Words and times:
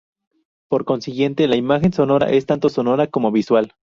Por 0.67 0.83
consiguiente, 0.83 1.47
la 1.47 1.57
imagen 1.57 1.93
sonora 1.93 2.31
es 2.31 2.47
tanto 2.47 2.69
sonora 2.69 3.05
como 3.05 3.31
visual. 3.31 3.75